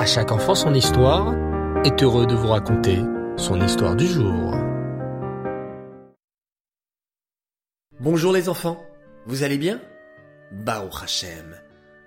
[0.00, 1.34] À chaque enfant son histoire
[1.84, 3.00] est heureux de vous raconter
[3.36, 4.54] son histoire du jour.
[8.00, 8.82] Bonjour les enfants,
[9.26, 9.78] vous allez bien?
[10.52, 11.54] Baruch Hashem.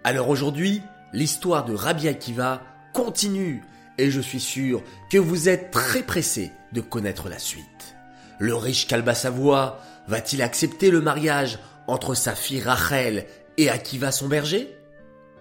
[0.04, 0.82] Alors aujourd'hui,
[1.14, 2.64] l'histoire de Rabbi Akiva
[2.96, 3.62] continue
[4.00, 4.82] et je suis sûr
[5.12, 7.96] que vous êtes très pressés de connaître la suite.
[8.40, 13.28] Le riche Kalba Savoie va-t-il accepter le mariage entre sa fille Rachel
[13.60, 14.76] et Akiva son berger?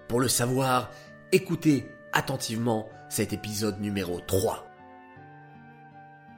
[0.06, 0.90] Pour le savoir,
[1.32, 4.66] écoutez attentivement cet épisode numéro 3.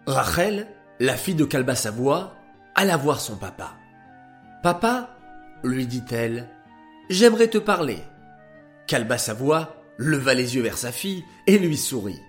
[0.06, 0.66] Rachel,
[1.00, 2.36] la fille de Kalba Savoie,
[2.74, 3.74] alla voir son papa.
[4.62, 5.16] Papa,
[5.62, 6.48] lui dit-elle,
[7.08, 7.98] j'aimerais te parler.
[8.86, 12.20] Kalba Savoie leva les yeux vers sa fille et lui sourit.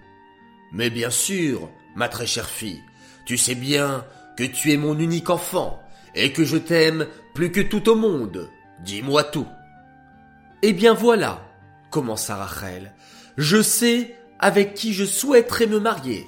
[0.71, 2.81] Mais bien sûr, ma très chère fille,
[3.25, 4.05] tu sais bien
[4.37, 5.81] que tu es mon unique enfant
[6.13, 8.49] et que je t'aime plus que tout au monde.
[8.83, 9.47] Dis-moi tout.
[10.61, 11.41] Eh bien voilà,
[11.89, 12.93] commença Rachel,
[13.37, 16.27] je sais avec qui je souhaiterais me marier.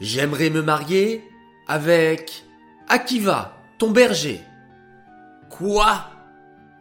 [0.00, 1.24] J'aimerais me marier
[1.66, 2.44] avec
[2.88, 4.40] Akiva, ton berger.
[5.50, 6.10] Quoi?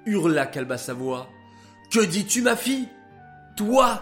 [0.06, 1.30] hurla Kalba Savoie.
[1.92, 2.88] Que dis-tu, ma fille?
[3.56, 4.02] Toi,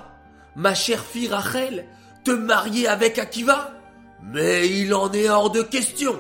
[0.56, 1.86] ma chère fille Rachel,
[2.23, 3.72] te marier avec Akiva?
[4.22, 6.19] Mais il en est hors de question.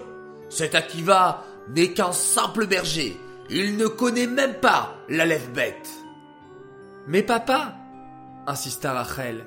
[0.49, 3.17] Cet Akiva n'est qu'un simple berger.
[3.49, 5.89] Il ne connaît même pas la lèvre bête.
[7.07, 7.75] Mais papa,
[8.47, 9.45] insista Rachel,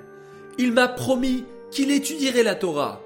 [0.58, 3.02] il m'a promis qu'il étudierait la Torah.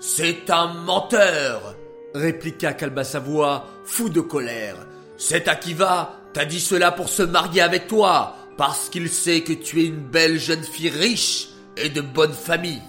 [0.00, 1.74] C'est un menteur,
[2.14, 4.76] répliqua Kalba Savoie, fou de colère.
[5.16, 9.82] Cet Akiva t'a dit cela pour se marier avec toi, parce qu'il sait que tu
[9.82, 12.82] es une belle jeune fille riche et de bonne famille.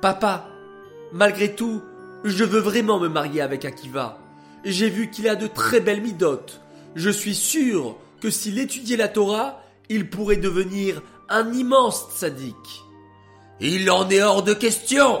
[0.00, 0.48] Papa,
[1.12, 1.82] malgré tout,
[2.24, 4.18] je veux vraiment me marier avec Akiva.
[4.64, 6.60] J'ai vu qu'il a de très belles midotes.
[6.94, 9.61] Je suis sûr que s'il étudiait la Torah,
[9.92, 12.84] il pourrait devenir un immense tzaddik.
[13.60, 15.20] Il en est hors de question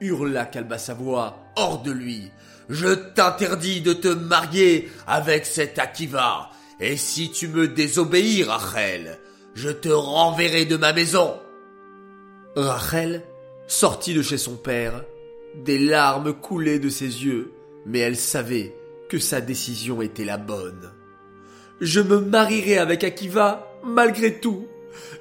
[0.00, 2.30] hurla Kalba Savoie, hors de lui.
[2.70, 6.50] Je t'interdis de te marier avec cet Akiva,
[6.80, 9.18] et si tu me désobéis, Rachel,
[9.54, 11.38] je te renverrai de ma maison.
[12.56, 13.22] Rachel
[13.66, 15.04] sortit de chez son père.
[15.64, 17.52] Des larmes coulaient de ses yeux,
[17.84, 18.74] mais elle savait
[19.10, 20.90] que sa décision était la bonne.
[21.80, 24.66] Je me marierai avec Akiva malgré tout.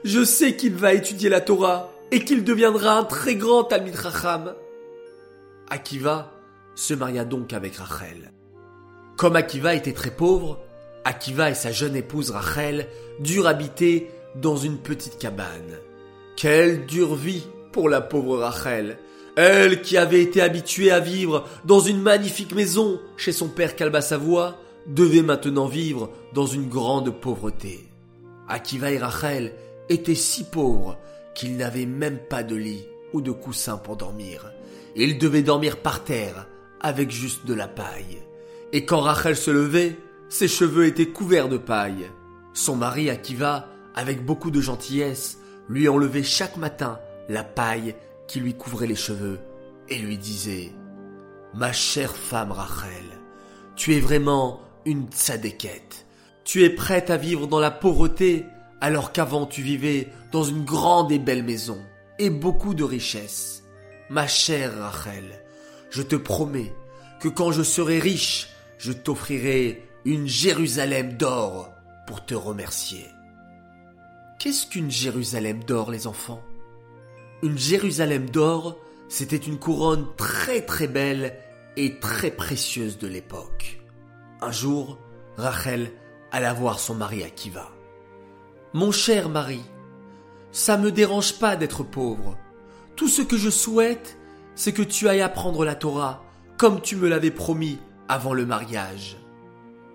[0.03, 4.56] Je sais qu'il va étudier la Torah et qu'il deviendra un très grand Talmid Racham.
[5.70, 6.31] Akiva
[6.75, 8.31] se maria donc avec Rachel.
[9.18, 10.59] Comme Akiva était très pauvre,
[11.03, 12.88] Akiva et sa jeune épouse Rachel
[13.19, 15.78] durent habiter dans une petite cabane.
[16.36, 18.98] Quelle dure vie pour la pauvre Rachel.
[19.36, 24.02] Elle qui avait été habituée à vivre dans une magnifique maison chez son père Kalba
[24.02, 27.88] Savoie, devait maintenant vivre dans une grande pauvreté.
[28.50, 29.54] Akiva et Rachel
[29.88, 30.98] étaient si pauvres
[31.36, 34.52] qu'ils n'avaient même pas de lit ou de coussin pour dormir.
[34.96, 36.48] Ils devaient dormir par terre
[36.82, 38.18] avec juste de la paille.
[38.74, 39.98] Et quand Rachel se levait,
[40.30, 42.10] ses cheveux étaient couverts de paille.
[42.54, 45.40] Son mari Akiva, avec beaucoup de gentillesse,
[45.70, 47.00] lui enlevait chaque matin
[47.30, 47.96] la paille
[48.28, 49.40] qui lui couvrait les cheveux
[49.88, 50.72] et lui disait
[51.54, 53.06] Ma chère femme Rachel,
[53.76, 56.06] tu es vraiment une tzadékette.
[56.52, 58.48] Tu es prête à vivre dans la pauvreté
[58.82, 61.78] alors qu'avant tu vivais dans une grande et belle maison
[62.18, 63.62] et beaucoup de richesses.
[64.10, 65.44] Ma chère Rachel,
[65.92, 66.74] je te promets
[67.20, 68.50] que quand je serai riche,
[68.80, 71.72] je t'offrirai une Jérusalem d'or
[72.08, 73.06] pour te remercier.
[74.40, 76.42] Qu'est-ce qu'une Jérusalem d'or, les enfants?
[77.44, 78.76] Une Jérusalem d'or,
[79.08, 81.38] c'était une couronne très très belle
[81.78, 83.80] et très précieuse de l'époque.
[84.42, 84.98] Un jour,
[85.38, 85.92] Rachel
[86.31, 87.69] alla voir son mari Akiva.
[88.73, 89.62] Mon cher mari,
[90.51, 92.38] ça me dérange pas d'être pauvre.
[92.95, 94.17] Tout ce que je souhaite,
[94.56, 96.23] c'est que tu ailles apprendre la Torah,
[96.57, 99.18] comme tu me l'avais promis avant le mariage.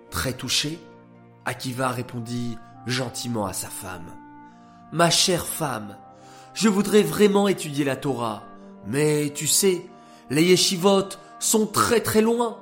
[0.09, 0.79] Très touché,
[1.45, 2.57] Akiva répondit
[2.87, 4.07] gentiment à sa femme.
[4.91, 5.97] Ma chère femme,
[6.53, 8.43] je voudrais vraiment étudier la Torah,
[8.87, 9.85] mais tu sais,
[10.29, 12.57] les yeshivot sont très très loin.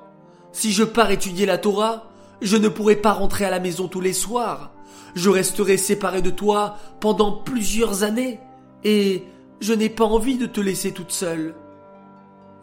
[0.52, 2.10] Si je pars étudier la Torah,
[2.44, 4.72] je ne pourrai pas rentrer à la maison tous les soirs.
[5.16, 8.40] Je resterai séparé de toi pendant plusieurs années,
[8.84, 9.24] et
[9.62, 11.56] je n'ai pas envie de te laisser toute seule.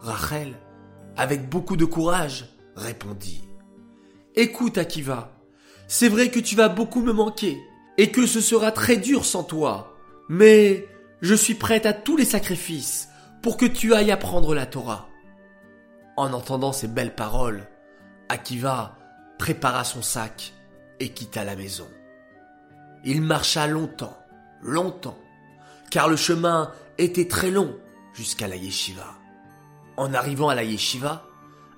[0.00, 0.54] Rachel,
[1.16, 2.46] avec beaucoup de courage,
[2.76, 3.42] répondit.
[4.36, 5.32] Écoute, Akiva,
[5.88, 7.58] c'est vrai que tu vas beaucoup me manquer,
[7.98, 9.96] et que ce sera très dur sans toi,
[10.28, 10.86] mais
[11.20, 13.08] je suis prête à tous les sacrifices
[13.42, 15.08] pour que tu ailles apprendre la Torah.
[16.16, 17.66] En entendant ces belles paroles,
[18.28, 18.96] Akiva
[19.40, 20.52] prépara son sac
[21.00, 21.88] et quitta la maison.
[23.04, 24.18] Il marcha longtemps,
[24.60, 25.18] longtemps,
[25.90, 27.74] car le chemin était très long
[28.12, 29.14] jusqu'à la yeshiva.
[29.96, 31.24] En arrivant à la yeshiva,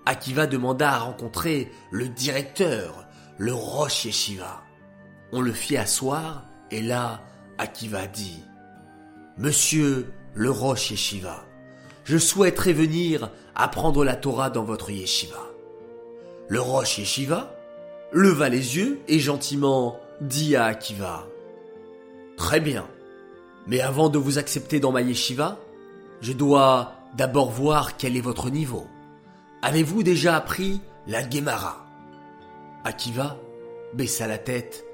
[0.07, 3.07] Akiva demanda à rencontrer le directeur,
[3.39, 4.65] le Rosh Yeshiva.
[5.31, 7.23] On le fit asseoir et là,
[7.59, 8.43] Akiva dit
[9.39, 11.45] Monsieur le Rosh Yeshiva,
[12.03, 15.52] je souhaiterais venir apprendre la Torah dans votre yeshiva.
[16.53, 17.57] Le Rosh Yeshiva
[18.13, 21.27] leva les yeux et gentiment dit à Akiva
[22.37, 22.87] Très bien,
[23.67, 25.57] mais avant de vous accepter dans ma yeshiva,
[26.21, 28.87] je dois d'abord voir quel est votre niveau.
[29.63, 31.87] Avez-vous déjà appris la Gemara?
[32.85, 33.39] Akiva
[33.95, 34.85] baissa la tête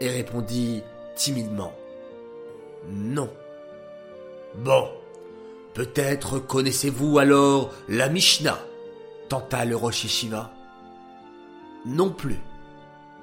[0.00, 0.82] et répondit
[1.14, 1.74] timidement
[2.88, 3.28] Non.
[4.64, 4.88] Bon,
[5.74, 8.58] peut-être connaissez-vous alors la Mishnah
[9.28, 10.54] tenta le Rosh Yeshiva.
[11.84, 12.38] Non plus,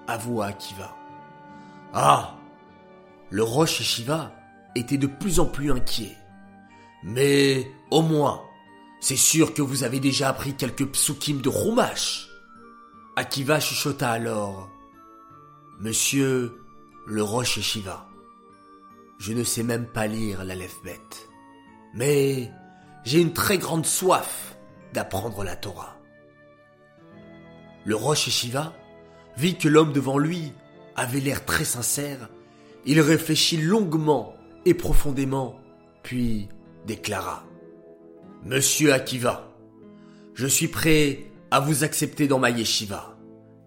[0.07, 0.95] avoua Akiva.
[1.93, 2.35] Ah
[3.29, 4.33] Le Rosh Yeshiva
[4.75, 6.15] était de plus en plus inquiet.
[7.03, 8.41] Mais au moins,
[8.99, 12.29] c'est sûr que vous avez déjà appris quelques psukim de Rumash.
[13.15, 14.69] Akiva chuchota alors.
[15.79, 16.61] Monsieur
[17.05, 18.09] le Rosh Yeshiva,
[19.19, 21.29] je ne sais même pas lire la bête.
[21.93, 22.51] Mais
[23.05, 24.57] j'ai une très grande soif
[24.93, 25.98] d'apprendre la Torah.
[27.85, 28.73] Le Rosh Yeshiva
[29.37, 30.53] vit que l'homme devant lui
[30.95, 32.29] avait l'air très sincère.
[32.85, 34.35] Il réfléchit longuement
[34.65, 35.59] et profondément,
[36.03, 36.49] puis
[36.85, 37.45] déclara
[38.45, 39.49] Monsieur Akiva,
[40.33, 43.17] je suis prêt à vous accepter dans ma yeshiva,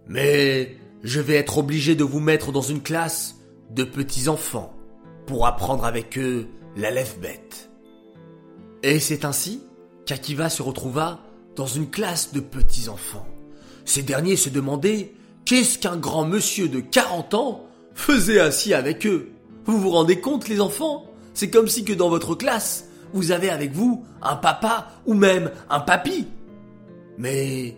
[0.07, 3.37] mais je vais être obligé de vous mettre dans une classe
[3.71, 4.75] de petits enfants
[5.27, 7.71] pour apprendre avec eux la lève-bête.
[8.83, 9.63] Et c'est ainsi
[10.07, 11.21] qu'Akiva se retrouva
[11.55, 13.27] dans une classe de petits enfants.
[13.85, 15.13] Ces derniers se demandaient
[15.45, 19.33] qu'est-ce qu'un grand monsieur de 40 ans faisait assis avec eux?
[19.65, 21.07] Vous vous rendez compte les enfants?
[21.35, 25.51] C'est comme si que dans votre classe, vous avez avec vous un papa ou même
[25.71, 26.27] un papy.
[27.19, 27.77] Mais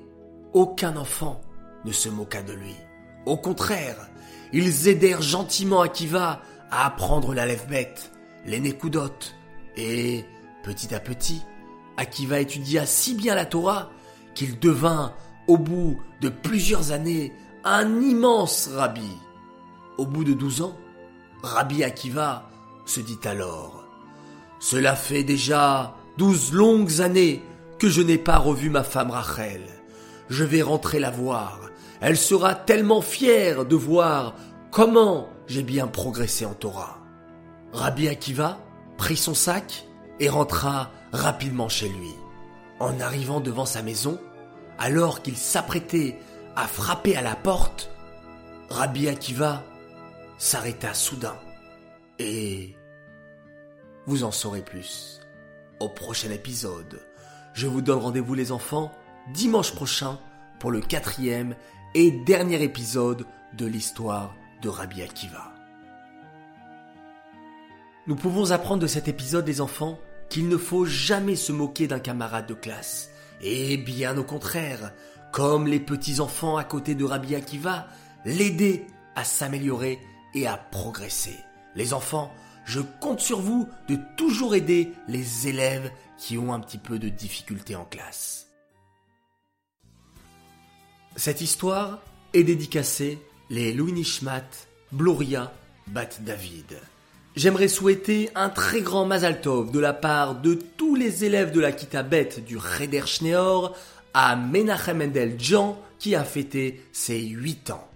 [0.53, 1.41] aucun enfant
[1.85, 2.75] ne se moqua de lui.
[3.27, 4.09] Au contraire,
[4.53, 6.41] ils aidèrent gentiment Akiva
[6.71, 8.13] à apprendre la lève-bête,
[8.47, 9.35] les nécoudotes,
[9.77, 10.25] et
[10.63, 11.43] petit à petit,
[11.97, 13.91] Akiva étudia si bien la Torah
[14.35, 15.13] qu'il devint,
[15.47, 17.33] au bout de plusieurs années,
[17.65, 19.11] un immense rabbi.
[19.99, 20.77] Au bout de douze ans,
[21.43, 22.49] Rabbi Akiva
[22.87, 23.85] se dit alors
[24.59, 27.43] Cela fait déjà douze longues années
[27.79, 29.63] que je n'ai pas revu ma femme Rachel.
[30.29, 31.61] Je vais rentrer la voir.
[32.01, 34.35] Elle sera tellement fière de voir
[34.71, 36.99] comment j'ai bien progressé en Torah.
[37.73, 38.59] Rabbi Akiva
[38.97, 39.87] prit son sac
[40.21, 42.13] et rentra rapidement chez lui.
[42.81, 44.19] En arrivant devant sa maison,
[44.79, 46.19] alors qu'il s'apprêtait
[46.57, 47.91] à frapper à la porte,
[48.71, 49.65] Rabbi Akiva
[50.39, 51.37] s'arrêta soudain.
[52.19, 52.77] Et
[54.07, 55.21] vous en saurez plus
[55.81, 57.01] au prochain épisode.
[57.53, 58.93] Je vous donne rendez-vous les enfants
[59.33, 60.19] dimanche prochain
[60.61, 61.57] pour le quatrième
[61.95, 63.27] et dernier épisode
[63.57, 65.53] de l'histoire de Rabbi Akiva.
[68.07, 69.99] Nous pouvons apprendre de cet épisode les enfants
[70.29, 73.11] qu'il ne faut jamais se moquer d'un camarade de classe.
[73.47, 74.95] Et bien au contraire,
[75.31, 77.87] comme les petits enfants à côté de Rabbi Akiva,
[78.25, 79.99] l'aider à s'améliorer
[80.33, 81.37] et à progresser.
[81.75, 82.33] Les enfants,
[82.65, 87.11] je compte sur vous de toujours aider les élèves qui ont un petit peu de
[87.11, 88.49] difficulté en classe.
[91.17, 92.01] Cette histoire
[92.33, 93.19] est dédicacée
[93.51, 94.49] les Louis Nishmat,
[94.91, 95.53] Bloria,
[95.89, 96.81] Bat David.
[97.37, 101.59] J'aimerais souhaiter un très grand Mazal Tov de la part de tous les élèves de
[101.59, 103.75] la Kitabet du Reder Schneor
[104.15, 107.89] à Menachem Mendel Jean qui a fêté ses 8 ans.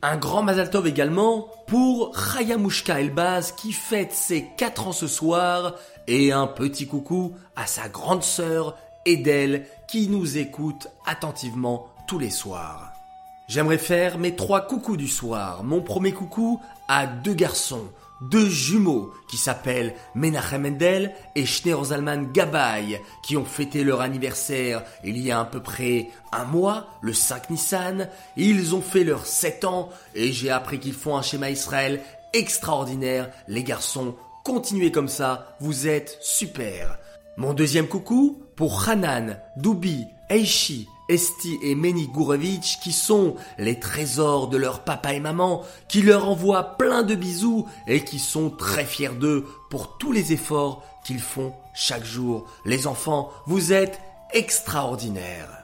[0.00, 5.74] Un grand Mazal Tov également pour Chayamushka Elbaz qui fête ses 4 ans ce soir
[6.06, 12.30] et un petit coucou à sa grande sœur Edel qui nous écoute attentivement tous les
[12.30, 12.92] soirs.
[13.48, 15.62] J'aimerais faire mes trois coucous du soir.
[15.62, 17.90] Mon premier coucou à deux garçons,
[18.30, 24.82] deux jumeaux qui s'appellent Menachem Mendel et Schneer Zalman Gabay, qui ont fêté leur anniversaire
[25.04, 28.08] il y a à peu près un mois, le 5 Nissan.
[28.36, 32.00] Ils ont fait leurs 7 ans et j'ai appris qu'ils font un schéma Israël
[32.32, 33.30] extraordinaire.
[33.48, 34.14] Les garçons,
[34.44, 36.98] continuez comme ça, vous êtes super.
[37.36, 44.48] Mon deuxième coucou pour Hanan, Doubi, Eishi, Esti et Meni Gurevich qui sont les trésors
[44.48, 48.84] de leur papa et maman, qui leur envoient plein de bisous et qui sont très
[48.84, 52.46] fiers d'eux pour tous les efforts qu'ils font chaque jour.
[52.64, 54.00] Les enfants, vous êtes
[54.32, 55.58] extraordinaires.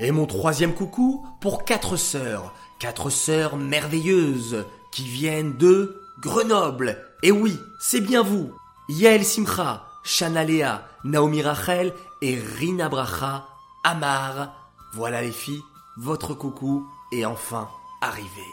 [0.00, 6.98] Et mon troisième coucou pour quatre sœurs, quatre sœurs merveilleuses qui viennent de Grenoble.
[7.22, 8.52] Et oui, c'est bien vous.
[8.88, 13.46] Yael Simcha, Shana Lea, Naomi Rachel et Rina Bracha,
[13.84, 14.61] Amar.
[14.94, 15.62] Voilà les filles,
[15.96, 17.68] votre coucou est enfin
[18.00, 18.44] arrivé.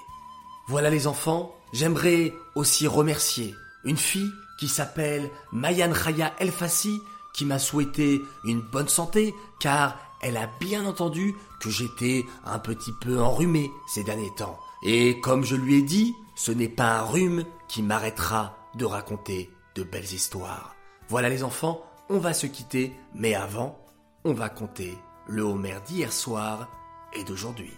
[0.68, 7.02] Voilà les enfants, j'aimerais aussi remercier une fille qui s'appelle Mayan Chaya Elfassi
[7.34, 12.92] qui m'a souhaité une bonne santé car elle a bien entendu que j'étais un petit
[13.02, 14.60] peu enrhumé ces derniers temps.
[14.84, 19.50] Et comme je lui ai dit, ce n'est pas un rhume qui m'arrêtera de raconter
[19.76, 20.76] de belles histoires.
[21.10, 23.78] Voilà les enfants, on va se quitter, mais avant,
[24.24, 24.98] on va compter
[25.30, 26.68] le Homer d'hier soir
[27.14, 27.72] et d'aujourd'hui.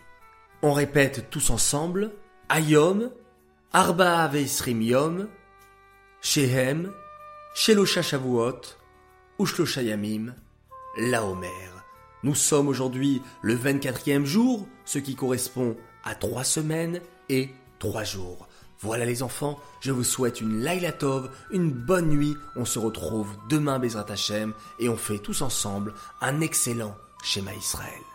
[0.62, 2.12] On répète tous ensemble,
[2.50, 3.12] Ayom,
[3.74, 5.28] Arba Aveisrim Yom,
[6.22, 6.92] Shehem,
[7.54, 8.62] Shelosha Shavuot,
[9.40, 10.34] Ushlocha Yamim,
[10.98, 11.48] la Homer.
[12.24, 18.48] Nous sommes aujourd'hui le 24e jour, ce qui correspond à trois semaines et trois jours.
[18.80, 22.36] Voilà les enfants, je vous souhaite une Laila Tov, une bonne nuit.
[22.56, 28.11] On se retrouve demain Bezrat Hashem et on fait tous ensemble un excellent schéma Israël.